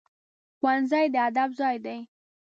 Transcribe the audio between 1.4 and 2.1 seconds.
ځای دی